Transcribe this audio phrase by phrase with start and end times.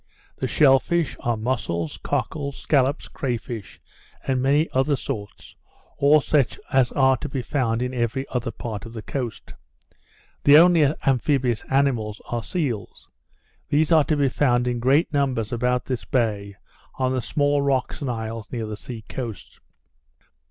[0.35, 3.79] The shell fish are, muscles, cockles, scallops, cray fish,
[4.25, 5.55] and many other sorts,
[5.99, 9.53] all such as are to be found in every other part of the coast.
[10.43, 13.11] The only amphibious animals are seals:
[13.69, 16.55] These are to be found in great numbers about this bay
[16.95, 19.59] on the small rocks and isles near the sea coast.